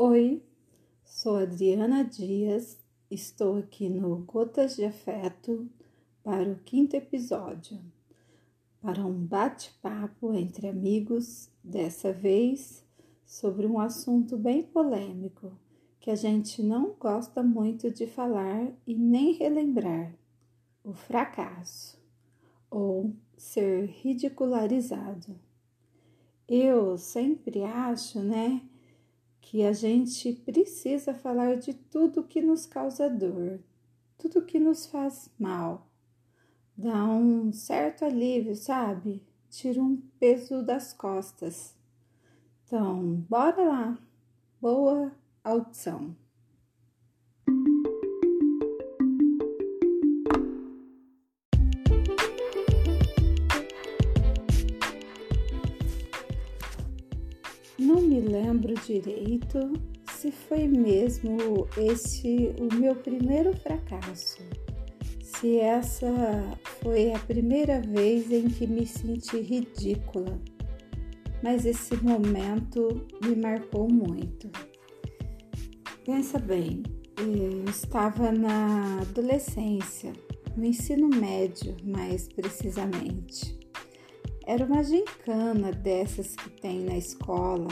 Oi, 0.00 0.40
sou 1.04 1.38
Adriana 1.38 2.04
Dias, 2.04 2.78
estou 3.10 3.58
aqui 3.58 3.88
no 3.88 4.18
Gotas 4.18 4.76
de 4.76 4.84
Afeto 4.84 5.68
para 6.22 6.48
o 6.48 6.54
quinto 6.60 6.94
episódio, 6.94 7.80
para 8.80 9.04
um 9.04 9.12
bate-papo 9.12 10.32
entre 10.32 10.68
amigos, 10.68 11.50
dessa 11.64 12.12
vez 12.12 12.84
sobre 13.26 13.66
um 13.66 13.80
assunto 13.80 14.36
bem 14.36 14.62
polêmico 14.62 15.50
que 15.98 16.12
a 16.12 16.14
gente 16.14 16.62
não 16.62 16.92
gosta 16.92 17.42
muito 17.42 17.90
de 17.90 18.06
falar 18.06 18.70
e 18.86 18.94
nem 18.94 19.32
relembrar: 19.32 20.14
o 20.84 20.92
fracasso 20.92 22.00
ou 22.70 23.12
ser 23.36 23.86
ridicularizado. 23.86 25.34
Eu 26.46 26.96
sempre 26.96 27.64
acho, 27.64 28.20
né? 28.20 28.62
Que 29.40 29.64
a 29.64 29.72
gente 29.72 30.32
precisa 30.32 31.14
falar 31.14 31.56
de 31.56 31.72
tudo 31.74 32.24
que 32.24 32.42
nos 32.42 32.66
causa 32.66 33.08
dor, 33.08 33.60
tudo 34.16 34.44
que 34.44 34.58
nos 34.58 34.86
faz 34.86 35.30
mal. 35.38 35.88
Dá 36.76 37.04
um 37.04 37.52
certo 37.52 38.04
alívio, 38.04 38.54
sabe? 38.54 39.22
Tira 39.48 39.82
um 39.82 39.96
peso 40.20 40.62
das 40.62 40.92
costas. 40.92 41.74
Então, 42.64 43.24
bora 43.28 43.62
lá. 43.64 43.98
Boa 44.60 45.12
audição. 45.42 46.14
Lembro 58.58 58.74
direito 58.84 59.72
se 60.14 60.32
foi 60.32 60.66
mesmo 60.66 61.68
esse 61.76 62.52
o 62.58 62.74
meu 62.74 62.96
primeiro 62.96 63.56
fracasso. 63.56 64.42
Se 65.22 65.60
essa 65.60 66.08
foi 66.82 67.12
a 67.12 67.18
primeira 67.20 67.80
vez 67.80 68.32
em 68.32 68.48
que 68.48 68.66
me 68.66 68.84
senti 68.84 69.38
ridícula. 69.38 70.40
Mas 71.40 71.64
esse 71.64 71.94
momento 72.02 73.06
me 73.22 73.36
marcou 73.36 73.88
muito. 73.88 74.50
Pensa 76.04 76.40
bem, 76.40 76.82
eu 77.16 77.64
estava 77.70 78.32
na 78.32 79.02
adolescência, 79.02 80.12
no 80.56 80.64
ensino 80.64 81.08
médio, 81.08 81.76
mais 81.84 82.26
precisamente. 82.26 83.56
Era 84.44 84.64
uma 84.64 84.82
gincana 84.82 85.70
dessas 85.70 86.34
que 86.34 86.50
tem 86.50 86.80
na 86.80 86.96
escola, 86.96 87.68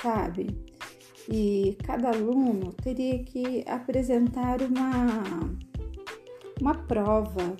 sabe? 0.00 0.48
E 1.30 1.76
cada 1.84 2.10
aluno 2.10 2.72
teria 2.72 3.22
que 3.22 3.64
apresentar 3.68 4.62
uma, 4.62 5.56
uma 6.60 6.74
prova 6.74 7.56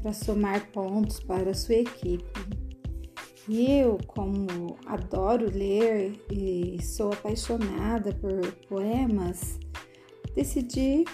para 0.00 0.12
somar 0.12 0.70
pontos 0.72 1.20
para 1.20 1.50
a 1.50 1.54
sua 1.54 1.76
equipe. 1.76 2.62
E 3.48 3.70
eu, 3.70 3.98
como 4.06 4.46
adoro 4.86 5.50
ler 5.50 6.18
e 6.30 6.82
sou 6.82 7.12
apaixonada 7.12 8.14
por 8.14 8.40
poemas, 8.68 9.58
decidi 10.34 11.04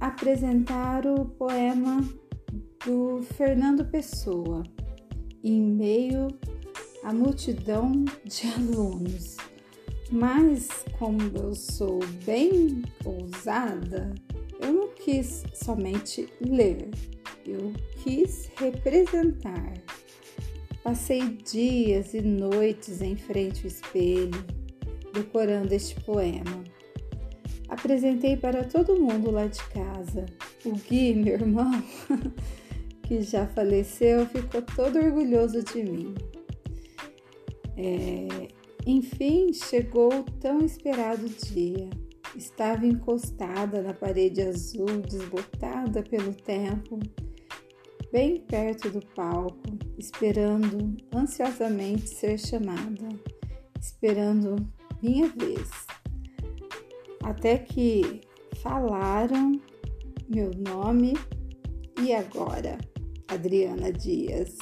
apresentar 0.00 1.06
o 1.06 1.24
poema 1.24 2.00
do 2.84 3.22
Fernando 3.22 3.84
Pessoa 3.84 4.64
em 5.44 5.62
meio 5.62 6.28
à 7.04 7.12
multidão 7.12 8.04
de 8.24 8.48
alunos. 8.48 9.36
Mas, 10.12 10.68
como 10.98 11.18
eu 11.38 11.54
sou 11.54 12.00
bem 12.26 12.82
ousada, 13.02 14.14
eu 14.60 14.70
não 14.70 14.88
quis 14.88 15.42
somente 15.54 16.28
ler, 16.38 16.90
eu 17.46 17.72
quis 18.02 18.50
representar. 18.56 19.72
Passei 20.84 21.38
dias 21.42 22.12
e 22.12 22.20
noites 22.20 23.00
em 23.00 23.16
frente 23.16 23.62
ao 23.62 23.68
espelho, 23.68 24.44
decorando 25.14 25.72
este 25.72 25.98
poema. 26.02 26.62
Apresentei 27.70 28.36
para 28.36 28.64
todo 28.64 29.00
mundo 29.00 29.30
lá 29.30 29.46
de 29.46 29.64
casa. 29.70 30.26
O 30.62 30.72
Gui, 30.72 31.14
meu 31.14 31.32
irmão, 31.32 31.82
que 33.02 33.22
já 33.22 33.46
faleceu, 33.46 34.26
ficou 34.26 34.60
todo 34.60 34.98
orgulhoso 34.98 35.62
de 35.62 35.82
mim. 35.82 36.14
É, 37.78 38.48
enfim, 38.86 39.52
chegou 39.52 40.12
o 40.12 40.24
tão 40.24 40.58
esperado 40.60 41.28
dia. 41.28 41.88
Estava 42.36 42.86
encostada 42.86 43.82
na 43.82 43.92
parede 43.92 44.40
azul, 44.40 44.86
desbotada 45.06 46.02
pelo 46.02 46.34
tempo, 46.34 46.98
bem 48.10 48.40
perto 48.40 48.90
do 48.90 49.04
palco, 49.14 49.62
esperando 49.98 50.96
ansiosamente 51.14 52.08
ser 52.08 52.38
chamada, 52.38 53.08
esperando 53.78 54.56
minha 55.02 55.28
vez. 55.28 55.68
Até 57.22 57.58
que 57.58 58.22
falaram 58.62 59.52
meu 60.28 60.50
nome 60.56 61.12
e 62.02 62.12
agora. 62.14 62.78
Adriana 63.28 63.92
Dias 63.92 64.58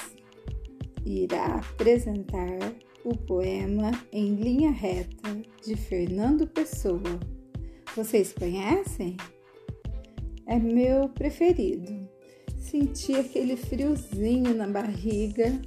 irá 1.05 1.57
apresentar 1.57 2.59
o 3.05 3.17
poema 3.17 3.91
Em 4.13 4.35
Linha 4.35 4.71
Reta 4.71 5.41
de 5.65 5.77
Fernando 5.77 6.47
Pessoa. 6.47 7.21
Vocês 7.97 8.33
conhecem? 8.33 9.17
É 10.47 10.59
meu 10.59 11.09
preferido. 11.09 12.09
Senti 12.59 13.15
aquele 13.15 13.57
friozinho 13.57 14.55
na 14.55 14.67
barriga, 14.67 15.61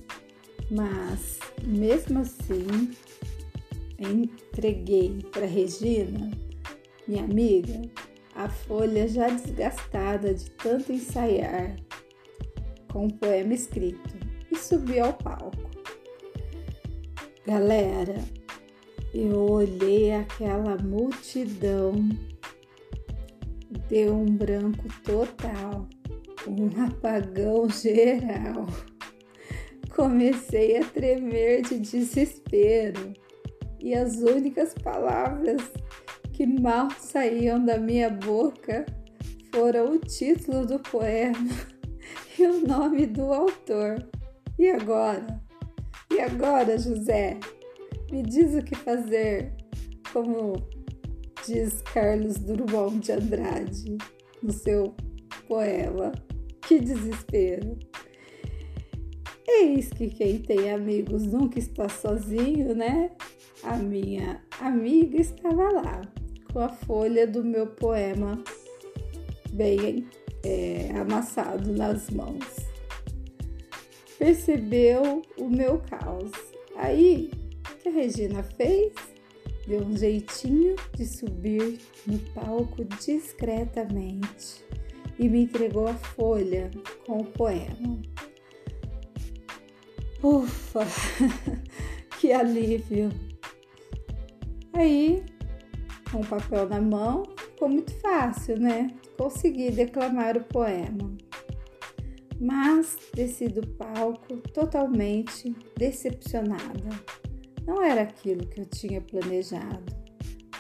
mas 0.70 1.40
mesmo 1.64 2.20
assim 2.20 2.92
entreguei 4.00 5.20
para 5.32 5.46
Regina, 5.46 6.32
minha 7.08 7.24
amiga, 7.24 7.82
a 8.36 8.50
folha 8.50 9.08
já 9.08 9.30
desgastada 9.30 10.34
de 10.34 10.50
tanto 10.52 10.92
ensaiar 10.92 11.76
com 12.92 13.08
o 13.08 13.14
poema 13.14 13.54
escrito 13.54 14.16
e 14.52 14.58
subi 14.58 15.00
ao 15.00 15.14
palco. 15.14 15.73
Galera, 17.46 18.24
eu 19.14 19.38
olhei 19.38 20.14
aquela 20.14 20.78
multidão, 20.78 21.94
deu 23.90 24.16
um 24.16 24.26
branco 24.26 24.86
total, 25.04 25.86
um 26.48 26.82
apagão 26.82 27.68
geral. 27.70 28.66
Comecei 29.94 30.78
a 30.78 30.86
tremer 30.86 31.64
de 31.64 31.80
desespero 31.80 33.14
e 33.78 33.94
as 33.94 34.16
únicas 34.20 34.74
palavras 34.74 35.62
que 36.32 36.48
mal 36.48 36.90
saíam 36.92 37.64
da 37.64 37.78
minha 37.78 38.10
boca 38.10 38.86
foram 39.54 39.92
o 39.92 40.00
título 40.00 40.66
do 40.66 40.80
poema 40.80 41.50
e 42.40 42.46
o 42.46 42.66
nome 42.66 43.06
do 43.06 43.34
autor. 43.34 44.02
E 44.58 44.70
agora? 44.70 45.44
E 46.12 46.20
agora, 46.20 46.78
José? 46.78 47.40
Me 48.12 48.22
diz 48.24 48.54
o 48.54 48.64
que 48.64 48.76
fazer, 48.76 49.54
como 50.12 50.54
diz 51.46 51.82
Carlos 51.94 52.36
Drummond 52.38 53.00
de 53.00 53.12
Andrade 53.12 53.98
no 54.42 54.52
seu 54.52 54.96
poema. 55.48 56.12
Que 56.62 56.80
desespero! 56.80 57.78
Eis 59.48 59.90
que 59.90 60.08
quem 60.08 60.40
tem 60.40 60.72
amigos 60.72 61.26
nunca 61.26 61.60
está 61.60 61.90
sozinho, 61.90 62.74
né? 62.74 63.12
A 63.64 63.78
minha 63.78 64.42
amiga 64.60 65.20
estava 65.20 65.70
lá, 65.70 66.02
com 66.52 66.60
a 66.60 66.70
folha 66.70 67.28
do 67.28 67.44
meu 67.44 67.68
poema 67.68 68.42
bem 69.52 70.08
é, 70.44 70.92
amassado 70.96 71.72
nas 71.72 72.10
mãos. 72.10 72.63
Percebeu 74.24 75.22
o 75.38 75.50
meu 75.50 75.80
caos. 75.80 76.32
Aí, 76.78 77.30
o 77.70 77.76
que 77.76 77.90
a 77.90 77.92
Regina 77.92 78.42
fez? 78.42 78.94
Deu 79.68 79.82
um 79.82 79.98
jeitinho 79.98 80.78
de 80.96 81.06
subir 81.06 81.78
no 82.08 82.18
palco 82.34 82.86
discretamente 82.86 84.64
e 85.20 85.28
me 85.28 85.44
entregou 85.44 85.90
a 85.90 85.94
folha 85.94 86.72
com 87.06 87.18
o 87.18 87.26
poema. 87.26 88.02
Ufa, 90.24 90.88
que 92.18 92.32
alívio! 92.32 93.10
Aí, 94.72 95.22
com 96.10 96.22
o 96.22 96.26
papel 96.26 96.70
na 96.70 96.80
mão, 96.80 97.24
ficou 97.36 97.68
muito 97.68 97.92
fácil, 98.00 98.58
né? 98.58 98.90
consegui 99.18 99.72
declamar 99.72 100.38
o 100.38 100.44
poema. 100.44 101.12
Mas 102.44 102.98
desci 103.16 103.48
do 103.48 103.66
palco 103.66 104.36
totalmente 104.54 105.56
decepcionada. 105.78 106.90
Não 107.66 107.82
era 107.82 108.02
aquilo 108.02 108.46
que 108.46 108.60
eu 108.60 108.66
tinha 108.66 109.00
planejado. 109.00 109.96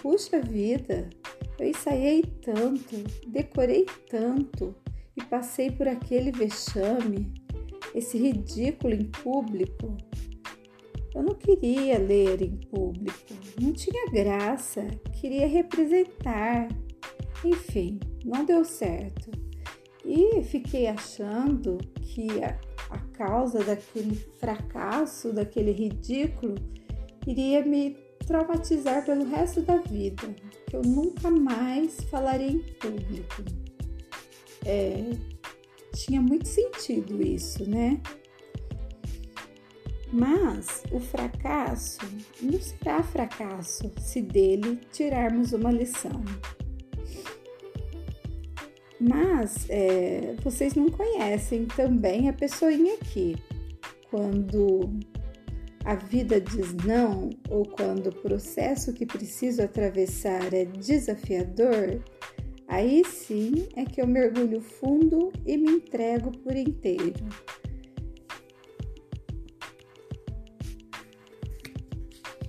puxa 0.01 0.39
vida, 0.39 1.09
eu 1.59 1.67
ensaiei 1.67 2.23
tanto, 2.41 2.95
decorei 3.27 3.85
tanto 4.09 4.73
e 5.17 5.23
passei 5.25 5.71
por 5.71 5.85
aquele 5.85 6.31
vexame, 6.31 7.33
esse 7.93 8.17
ridículo 8.17 8.93
em 8.93 9.03
público. 9.03 9.97
Eu 11.13 11.21
não 11.21 11.35
queria 11.35 11.99
ler 11.99 12.41
em 12.41 12.55
público, 12.55 13.33
não 13.61 13.73
tinha 13.73 14.09
graça, 14.09 14.87
queria 15.19 15.47
representar. 15.47 16.69
Enfim, 17.43 17.99
não 18.23 18.45
deu 18.45 18.63
certo. 18.63 19.42
E 20.15 20.43
fiquei 20.43 20.85
achando 20.85 21.79
que 21.99 22.27
a, 22.43 22.55
a 22.91 22.99
causa 23.17 23.63
daquele 23.63 24.13
fracasso, 24.39 25.33
daquele 25.33 25.71
ridículo, 25.71 26.53
iria 27.25 27.65
me 27.65 27.97
traumatizar 28.27 29.03
pelo 29.03 29.25
resto 29.25 29.63
da 29.63 29.77
vida, 29.77 30.35
que 30.69 30.75
eu 30.75 30.83
nunca 30.83 31.31
mais 31.31 31.95
falarei 32.11 32.49
em 32.49 32.59
público. 32.59 33.43
É, 34.63 35.17
tinha 35.95 36.21
muito 36.21 36.47
sentido 36.47 37.19
isso, 37.19 37.67
né? 37.67 37.99
Mas 40.11 40.83
o 40.91 40.99
fracasso 40.99 42.01
não 42.39 42.61
será 42.61 43.01
fracasso 43.01 43.91
se 43.97 44.21
dele 44.21 44.79
tirarmos 44.91 45.53
uma 45.53 45.71
lição. 45.71 46.23
Mas 49.05 49.65
é, 49.69 50.35
vocês 50.41 50.75
não 50.75 50.89
conhecem 50.89 51.65
também 51.65 52.29
a 52.29 52.33
pessoinha 52.33 52.93
aqui. 52.93 53.35
Quando 54.09 54.89
a 55.83 55.95
vida 55.95 56.39
diz 56.39 56.73
não 56.85 57.29
ou 57.49 57.65
quando 57.65 58.07
o 58.07 58.15
processo 58.15 58.93
que 58.93 59.05
preciso 59.05 59.61
atravessar 59.61 60.53
é 60.53 60.63
desafiador, 60.63 62.01
aí 62.65 63.03
sim 63.03 63.67
é 63.75 63.83
que 63.83 64.01
eu 64.01 64.07
mergulho 64.07 64.61
fundo 64.61 65.33
e 65.45 65.57
me 65.57 65.71
entrego 65.71 66.31
por 66.39 66.55
inteiro. 66.55 67.25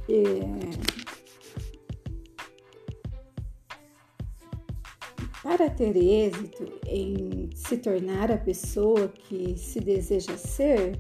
É... 0.09 0.94
Para 5.44 5.69
ter 5.69 5.94
êxito 5.94 6.81
em 6.87 7.50
se 7.55 7.76
tornar 7.76 8.32
a 8.32 8.38
pessoa 8.38 9.08
que 9.08 9.55
se 9.58 9.79
deseja 9.79 10.38
ser, 10.38 10.99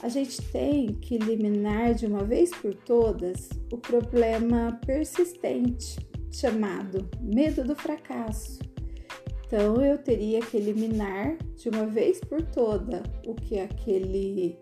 a 0.00 0.08
gente 0.08 0.40
tem 0.52 0.94
que 0.94 1.16
eliminar 1.16 1.92
de 1.92 2.06
uma 2.06 2.22
vez 2.22 2.50
por 2.52 2.72
todas 2.72 3.50
o 3.72 3.76
problema 3.76 4.78
persistente 4.86 5.98
chamado 6.30 7.08
medo 7.20 7.64
do 7.64 7.74
fracasso. 7.74 8.60
Então 9.44 9.84
eu 9.84 9.98
teria 9.98 10.40
que 10.40 10.56
eliminar 10.56 11.36
de 11.56 11.68
uma 11.68 11.84
vez 11.84 12.20
por 12.20 12.42
toda 12.42 13.02
o 13.26 13.34
que 13.34 13.58
aquele 13.58 14.56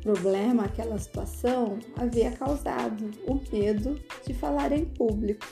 problema, 0.00 0.66
aquela 0.66 0.96
situação 0.96 1.80
havia 1.96 2.30
causado, 2.30 3.10
o 3.26 3.40
medo 3.52 4.00
de 4.24 4.32
falar 4.32 4.70
em 4.70 4.84
público. 4.84 5.44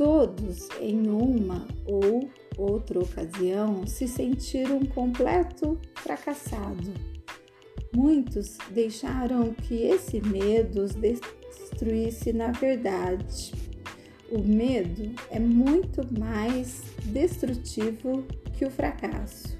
Todos, 0.00 0.66
em 0.80 1.10
uma 1.10 1.68
ou 1.84 2.26
outra 2.56 3.00
ocasião, 3.00 3.86
se 3.86 4.08
sentiram 4.08 4.78
um 4.78 4.86
completo 4.86 5.78
fracassado 5.96 6.90
Muitos 7.94 8.56
deixaram 8.70 9.52
que 9.52 9.82
esse 9.82 10.22
medo 10.22 10.84
os 10.84 10.94
destruísse 10.94 12.32
na 12.32 12.50
verdade. 12.50 13.52
O 14.30 14.38
medo 14.38 15.12
é 15.30 15.38
muito 15.38 16.00
mais 16.18 16.82
destrutivo 17.04 18.24
que 18.56 18.64
o 18.64 18.70
fracasso. 18.70 19.58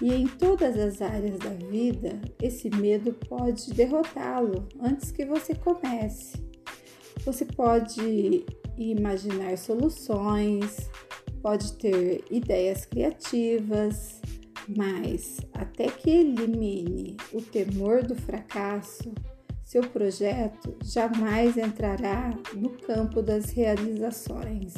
E 0.00 0.12
em 0.12 0.28
todas 0.28 0.78
as 0.78 1.02
áreas 1.02 1.40
da 1.40 1.50
vida, 1.50 2.20
esse 2.40 2.70
medo 2.70 3.12
pode 3.14 3.72
derrotá-lo 3.72 4.68
antes 4.80 5.10
que 5.10 5.24
você 5.24 5.56
comece. 5.56 6.36
Você 7.24 7.44
pode 7.44 8.44
imaginar 8.78 9.56
soluções, 9.58 10.90
pode 11.42 11.72
ter 11.74 12.24
ideias 12.30 12.84
criativas, 12.84 14.20
mas 14.68 15.40
até 15.54 15.86
que 15.86 16.10
elimine 16.10 17.16
o 17.32 17.40
temor 17.40 18.02
do 18.02 18.14
fracasso, 18.14 19.12
seu 19.64 19.82
projeto 19.82 20.76
jamais 20.84 21.56
entrará 21.56 22.30
no 22.54 22.70
campo 22.70 23.20
das 23.22 23.50
realizações. 23.50 24.74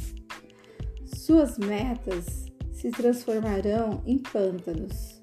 Suas 1.04 1.58
metas 1.58 2.46
se 2.72 2.90
transformarão 2.90 4.02
em 4.06 4.18
pântanos, 4.18 5.20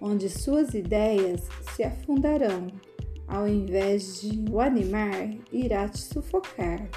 onde 0.00 0.28
suas 0.28 0.74
ideias 0.74 1.42
se 1.74 1.82
afundarão, 1.82 2.68
ao 3.26 3.46
invés 3.48 4.20
de 4.20 4.44
o 4.50 4.60
animar, 4.60 5.30
irá 5.52 5.88
te 5.88 5.98
sufocar. 5.98 6.88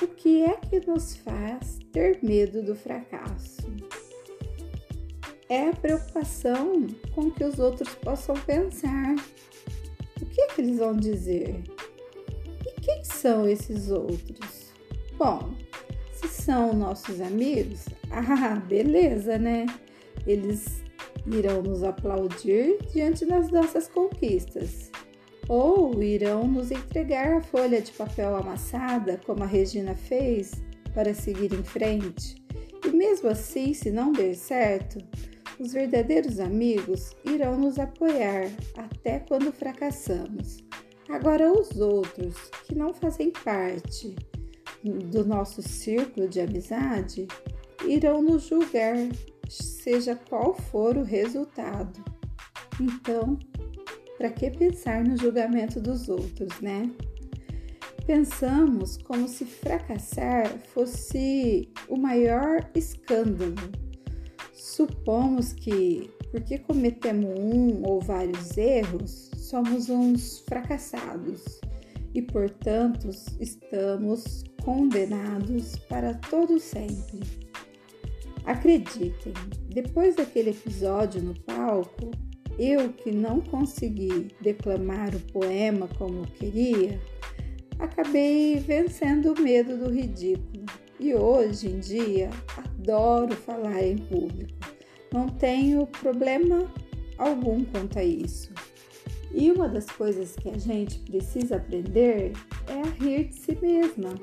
O 0.00 0.06
que 0.06 0.44
é 0.44 0.56
que 0.56 0.86
nos 0.86 1.16
faz 1.16 1.78
ter 1.92 2.18
medo 2.22 2.62
do 2.62 2.74
fracasso? 2.74 3.66
é 5.48 5.70
a 5.70 5.72
preocupação 5.74 6.86
com 7.14 7.30
que 7.30 7.42
os 7.42 7.58
outros 7.58 7.94
possam 7.94 8.34
pensar. 8.36 9.14
O 10.20 10.26
que, 10.26 10.40
é 10.42 10.46
que 10.48 10.60
eles 10.60 10.78
vão 10.78 10.94
dizer? 10.94 11.62
E 12.66 12.80
quem 12.80 13.02
são 13.02 13.48
esses 13.48 13.90
outros? 13.90 14.72
Bom, 15.16 15.54
se 16.12 16.28
são 16.28 16.74
nossos 16.74 17.20
amigos, 17.20 17.86
ah, 18.10 18.56
beleza, 18.56 19.38
né? 19.38 19.64
Eles 20.26 20.82
irão 21.26 21.62
nos 21.62 21.82
aplaudir 21.82 22.78
diante 22.92 23.24
das 23.24 23.50
nossas 23.50 23.88
conquistas. 23.88 24.87
Ou 25.48 26.02
irão 26.02 26.46
nos 26.46 26.70
entregar 26.70 27.38
a 27.38 27.42
folha 27.42 27.80
de 27.80 27.90
papel 27.92 28.36
amassada, 28.36 29.18
como 29.24 29.42
a 29.42 29.46
Regina 29.46 29.94
fez, 29.94 30.52
para 30.94 31.14
seguir 31.14 31.52
em 31.54 31.64
frente. 31.64 32.36
E 32.84 32.90
mesmo 32.90 33.28
assim, 33.28 33.72
se 33.72 33.90
não 33.90 34.12
der 34.12 34.34
certo, 34.34 34.98
os 35.58 35.72
verdadeiros 35.72 36.38
amigos 36.38 37.16
irão 37.24 37.58
nos 37.58 37.78
apoiar 37.78 38.50
até 38.76 39.18
quando 39.20 39.52
fracassamos. 39.52 40.58
Agora, 41.08 41.50
os 41.50 41.80
outros 41.80 42.36
que 42.66 42.74
não 42.74 42.92
fazem 42.92 43.30
parte 43.30 44.14
do 44.84 45.24
nosso 45.24 45.62
círculo 45.62 46.28
de 46.28 46.40
amizade 46.40 47.26
irão 47.86 48.22
nos 48.22 48.44
julgar, 48.44 48.96
seja 49.48 50.14
qual 50.14 50.54
for 50.54 50.96
o 50.96 51.02
resultado. 51.02 52.04
Então, 52.80 53.38
para 54.18 54.30
que 54.30 54.50
pensar 54.50 55.02
no 55.04 55.16
julgamento 55.16 55.80
dos 55.80 56.08
outros, 56.08 56.60
né? 56.60 56.90
Pensamos 58.04 58.98
como 58.98 59.28
se 59.28 59.44
fracassar 59.44 60.58
fosse 60.74 61.70
o 61.88 61.96
maior 61.96 62.68
escândalo 62.74 63.54
Supomos 64.78 65.52
que, 65.52 66.10
porque 66.32 66.58
cometemos 66.58 67.30
um 67.38 67.80
ou 67.84 68.00
vários 68.00 68.56
erros, 68.56 69.30
somos 69.36 69.88
uns 69.88 70.40
fracassados 70.40 71.60
e, 72.12 72.20
portanto, 72.20 73.08
estamos 73.38 74.42
condenados 74.64 75.76
para 75.88 76.14
todo 76.14 76.58
sempre. 76.58 77.20
Acreditem, 78.44 79.32
depois 79.68 80.16
daquele 80.16 80.50
episódio 80.50 81.22
no 81.22 81.34
palco, 81.42 82.10
eu 82.58 82.92
que 82.92 83.12
não 83.12 83.40
consegui 83.40 84.28
declamar 84.40 85.14
o 85.14 85.20
poema 85.32 85.88
como 85.96 86.26
queria, 86.26 87.00
acabei 87.78 88.56
vencendo 88.56 89.32
o 89.32 89.40
medo 89.40 89.76
do 89.76 89.90
ridículo 89.90 90.64
e 90.98 91.14
hoje 91.14 91.68
em 91.68 91.78
dia 91.78 92.30
adoro 92.56 93.36
falar 93.36 93.82
em 93.82 93.96
público. 93.96 94.58
Não 95.12 95.28
tenho 95.28 95.86
problema 95.86 96.70
algum 97.16 97.64
quanto 97.64 97.98
a 97.98 98.04
isso. 98.04 98.52
E 99.32 99.50
uma 99.52 99.68
das 99.68 99.86
coisas 99.86 100.34
que 100.34 100.48
a 100.48 100.58
gente 100.58 100.98
precisa 101.00 101.56
aprender 101.56 102.32
é 102.66 102.80
a 102.80 102.90
rir 103.02 103.28
de 103.28 103.36
si 103.36 103.56
mesma, 103.60 104.14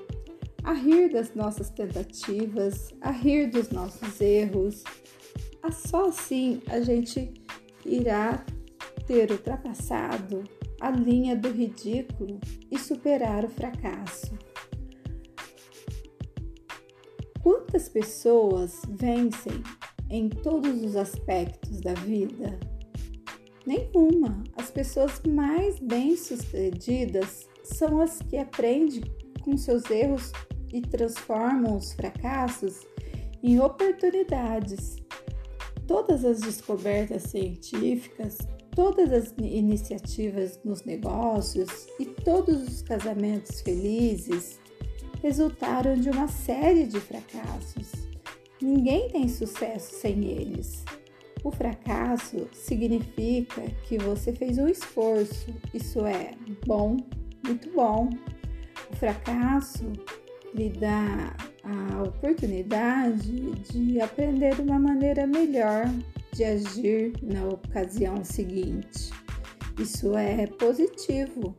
a 0.63 0.73
rir 0.73 1.11
das 1.11 1.33
nossas 1.33 1.69
tentativas, 1.69 2.93
a 2.99 3.11
rir 3.11 3.49
dos 3.49 3.69
nossos 3.69 4.19
erros. 4.19 4.83
Só 5.71 6.09
assim 6.09 6.61
a 6.67 6.79
gente 6.81 7.33
irá 7.85 8.45
ter 9.05 9.31
ultrapassado 9.31 10.43
a 10.81 10.89
linha 10.89 11.35
do 11.35 11.49
ridículo 11.51 12.39
e 12.71 12.77
superar 12.77 13.45
o 13.45 13.49
fracasso. 13.49 14.37
Quantas 17.41 17.87
pessoas 17.87 18.81
vencem 18.89 19.63
em 20.09 20.29
todos 20.29 20.83
os 20.83 20.95
aspectos 20.95 21.79
da 21.81 21.93
vida? 21.93 22.59
Nenhuma. 23.65 24.43
As 24.55 24.71
pessoas 24.71 25.21
mais 25.27 25.79
bem-sucedidas 25.79 27.47
são 27.63 28.01
as 28.01 28.19
que 28.19 28.37
aprendem 28.37 29.03
com 29.41 29.57
seus 29.57 29.89
erros 29.89 30.31
e 30.73 30.81
transformam 30.81 31.77
os 31.77 31.93
fracassos 31.93 32.85
em 33.41 33.59
oportunidades. 33.59 35.04
Todas 35.87 36.25
as 36.25 36.39
descobertas 36.41 37.23
científicas, 37.23 38.37
todas 38.71 39.11
as 39.11 39.33
iniciativas 39.39 40.59
nos 40.63 40.83
negócios 40.83 41.87
e 41.99 42.05
todos 42.05 42.67
os 42.67 42.81
casamentos 42.81 43.61
felizes 43.61 44.59
resultaram 45.21 45.95
de 45.95 46.09
uma 46.09 46.27
série 46.27 46.85
de 46.85 46.99
fracassos. 46.99 47.91
Ninguém 48.61 49.09
tem 49.09 49.27
sucesso 49.27 49.95
sem 49.95 50.25
eles. 50.25 50.83
O 51.43 51.51
fracasso 51.51 52.47
significa 52.51 53.61
que 53.87 53.97
você 53.99 54.33
fez 54.33 54.57
um 54.57 54.67
esforço, 54.67 55.53
isso 55.73 56.05
é 56.05 56.33
bom, 56.65 56.97
muito 57.45 57.71
bom. 57.71 58.09
O 58.91 58.95
fracasso 58.95 59.91
lhe 60.53 60.69
dá 60.69 61.35
a 61.65 62.03
oportunidade 62.03 63.51
de 63.71 63.99
aprender 63.99 64.59
uma 64.59 64.77
maneira 64.77 65.25
melhor 65.25 65.85
de 66.31 66.43
agir 66.43 67.13
na 67.23 67.47
ocasião 67.47 68.23
seguinte. 68.23 69.11
Isso 69.79 70.15
é 70.15 70.45
positivo. 70.47 71.55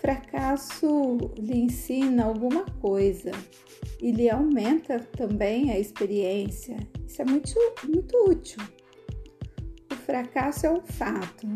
Fracasso 0.00 1.30
lhe 1.38 1.58
ensina 1.58 2.24
alguma 2.24 2.64
coisa 2.80 3.30
e 4.00 4.10
lhe 4.10 4.28
aumenta 4.28 4.98
também 4.98 5.70
a 5.70 5.78
experiência. 5.78 6.76
Isso 7.06 7.22
é 7.22 7.24
muito, 7.24 7.54
muito 7.86 8.16
útil. 8.28 8.60
O 9.90 9.94
fracasso 9.94 10.66
é 10.66 10.70
um 10.72 10.80
fato, 10.80 11.46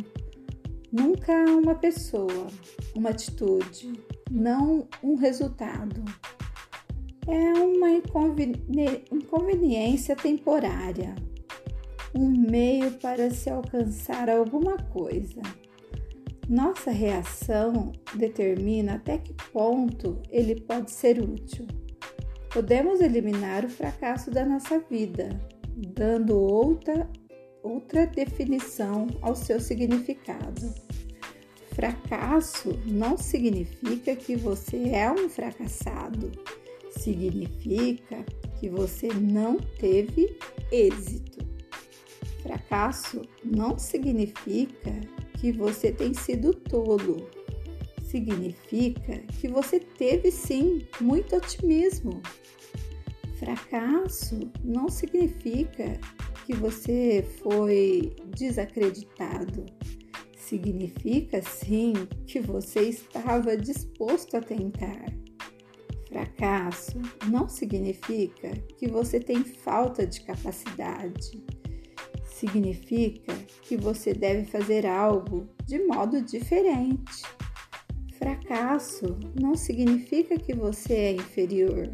nunca 0.92 1.32
uma 1.50 1.74
pessoa, 1.74 2.46
uma 2.94 3.10
atitude, 3.10 3.92
não 4.30 4.86
um 5.02 5.16
resultado. 5.16 6.04
É 7.28 7.52
uma 7.58 7.90
inconveniência 9.10 10.14
temporária, 10.14 11.14
um 12.14 12.28
meio 12.28 12.92
para 12.92 13.30
se 13.30 13.50
alcançar 13.50 14.30
alguma 14.30 14.76
coisa. 14.76 15.42
Nossa 16.48 16.92
reação 16.92 17.90
determina 18.14 18.94
até 18.94 19.18
que 19.18 19.34
ponto 19.52 20.22
ele 20.30 20.60
pode 20.60 20.92
ser 20.92 21.20
útil. 21.20 21.66
Podemos 22.52 23.00
eliminar 23.00 23.64
o 23.64 23.68
fracasso 23.68 24.30
da 24.30 24.46
nossa 24.46 24.78
vida, 24.78 25.28
dando 25.76 26.38
outra, 26.38 27.10
outra 27.60 28.06
definição 28.06 29.08
ao 29.20 29.34
seu 29.34 29.58
significado. 29.58 30.72
Fracasso 31.72 32.78
não 32.86 33.18
significa 33.18 34.14
que 34.14 34.36
você 34.36 34.90
é 34.90 35.10
um 35.10 35.28
fracassado, 35.28 36.30
significa 36.96 38.24
que 38.58 38.68
você 38.68 39.08
não 39.08 39.56
teve 39.56 40.38
êxito. 40.70 41.44
Fracasso 42.42 43.22
não 43.44 43.78
significa 43.78 44.92
que 45.38 45.52
você 45.52 45.92
tem 45.92 46.14
sido 46.14 46.54
tolo, 46.54 47.28
significa 48.02 49.18
que 49.40 49.48
você 49.48 49.80
teve 49.80 50.30
sim 50.30 50.86
muito 51.00 51.36
otimismo. 51.36 52.22
Fracasso 53.38 54.50
não 54.64 54.88
significa 54.88 56.00
que 56.46 56.54
você 56.54 57.26
foi 57.42 58.14
desacreditado 58.36 59.66
significa 60.46 61.42
sim 61.42 61.92
que 62.24 62.40
você 62.40 62.82
estava 62.82 63.56
disposto 63.56 64.36
a 64.36 64.40
tentar. 64.40 65.15
Fracasso 66.16 66.98
não 67.26 67.46
significa 67.46 68.50
que 68.78 68.88
você 68.88 69.20
tem 69.20 69.44
falta 69.44 70.06
de 70.06 70.22
capacidade. 70.22 71.44
Significa 72.24 73.34
que 73.60 73.76
você 73.76 74.14
deve 74.14 74.46
fazer 74.46 74.86
algo 74.86 75.46
de 75.66 75.78
modo 75.80 76.22
diferente. 76.22 77.22
Fracasso 78.14 79.18
não 79.38 79.54
significa 79.54 80.38
que 80.38 80.54
você 80.54 80.94
é 80.94 81.12
inferior. 81.12 81.90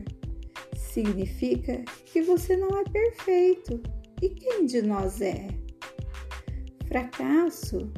Significa 0.77 1.83
que 2.07 2.23
você 2.23 2.57
não 2.57 2.79
é 2.79 2.85
perfeito. 2.85 3.83
E 4.23 4.29
quem 4.29 4.67
de 4.67 4.83
nós 4.83 5.21
é? 5.21 5.49
Fracasso 6.87 7.91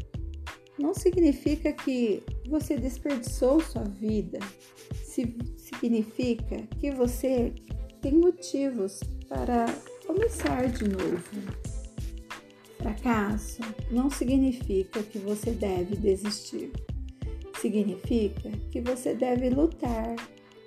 não 0.79 0.95
significa 0.95 1.71
que 1.71 2.23
você 2.49 2.79
desperdiçou 2.79 3.61
sua 3.61 3.85
vida. 3.85 4.39
Significa 5.57 6.57
que 6.81 6.91
você 6.91 7.53
tem 8.01 8.15
motivos 8.15 8.99
para 9.29 9.67
começar 10.05 10.67
de 10.67 10.89
novo. 10.89 11.23
Fracasso 12.79 13.63
não 13.93 14.11
significa 14.11 15.05
que 15.05 15.19
você 15.19 15.53
deve 15.53 15.95
desistir. 15.97 16.73
Significa 17.61 18.51
que 18.73 18.81
você 18.81 19.15
deve 19.15 19.51
lutar 19.51 20.17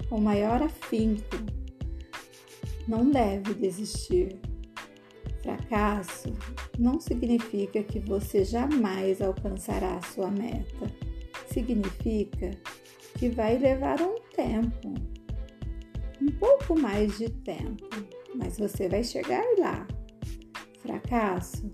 com 0.09 0.21
maior 0.21 0.63
afinco. 0.63 1.35
Não 2.87 3.11
deve 3.11 3.53
desistir. 3.53 4.39
Fracasso 5.43 6.33
não 6.79 7.01
significa 7.01 7.83
que 7.83 7.99
você 7.99 8.45
jamais 8.45 9.21
alcançará 9.21 9.97
a 9.97 10.01
sua 10.03 10.31
meta. 10.31 10.89
Significa 11.51 12.51
que 13.17 13.29
vai 13.29 13.57
levar 13.57 14.01
um 14.01 14.26
tempo, 14.37 14.93
um 16.21 16.31
pouco 16.39 16.79
mais 16.79 17.17
de 17.17 17.27
tempo, 17.27 17.89
mas 18.35 18.57
você 18.57 18.87
vai 18.87 19.03
chegar 19.03 19.43
lá. 19.57 19.87
Fracasso 20.79 21.69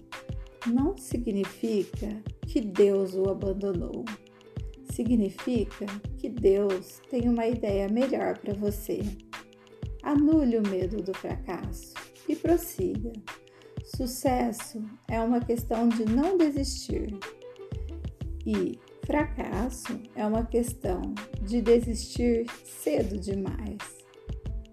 não 0.65 0.97
significa 0.97 2.23
que 2.47 2.61
Deus 2.61 3.15
o 3.15 3.29
abandonou. 3.29 4.05
Significa 4.91 5.85
que 6.17 6.29
Deus 6.29 7.01
tem 7.09 7.27
uma 7.27 7.45
ideia 7.47 7.89
melhor 7.89 8.37
para 8.37 8.53
você. 8.53 9.01
Anule 10.01 10.57
o 10.57 10.67
medo 10.67 11.01
do 11.01 11.13
fracasso 11.13 11.93
e 12.29 12.35
prossiga. 12.35 13.11
Sucesso 13.83 14.81
é 15.09 15.19
uma 15.19 15.41
questão 15.41 15.89
de 15.89 16.05
não 16.05 16.37
desistir 16.37 17.17
e 18.45 18.79
fracasso 19.05 19.99
é 20.15 20.25
uma 20.25 20.45
questão 20.45 21.13
de 21.41 21.61
desistir 21.61 22.45
cedo 22.63 23.19
demais. 23.19 23.77